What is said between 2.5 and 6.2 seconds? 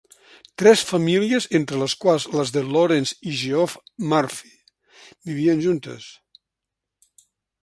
de Lawrence i Geoff Murphy, vivien juntes.